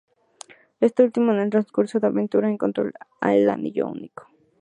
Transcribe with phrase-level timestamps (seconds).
[0.79, 2.85] Este último, en el transcurso de la aventura, encontró
[3.21, 4.25] el Anillo Único.